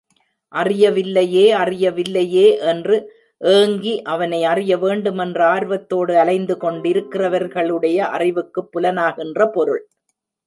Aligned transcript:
அறியவில்லையே, 0.53 1.43
அறியவில்லையே 1.55 2.45
என்று 2.61 2.95
ஏங்கி 3.41 4.01
அவனை 4.03 4.43
அறிய 4.43 4.77
வேண்டுமென்ற 4.77 5.45
ஆர்வத்தோடு 5.45 6.17
அலைந்து 6.17 6.57
கொண்டிருக்கிறவர்களுடைய 6.61 7.97
அறிவுக்குப் 8.09 8.71
புலனாகின்ற 8.71 9.47
பொருள். 9.51 9.83